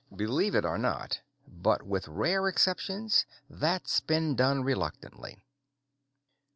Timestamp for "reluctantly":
4.63-5.45